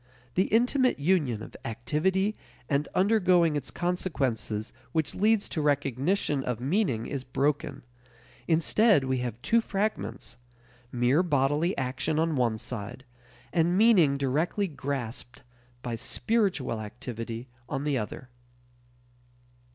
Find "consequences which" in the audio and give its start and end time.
3.69-5.13